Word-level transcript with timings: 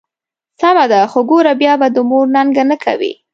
سمه 0.61 0.85
ده، 0.91 1.01
خو 1.11 1.19
ګوره 1.29 1.53
بیا 1.61 1.73
به 1.79 1.87
د 1.95 1.97
مور 2.09 2.25
ننګه 2.35 2.63
نه 2.69 2.77
کوې. 2.83 3.13